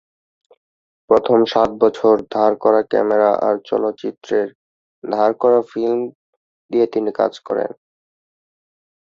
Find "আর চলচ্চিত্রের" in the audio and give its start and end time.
3.47-4.47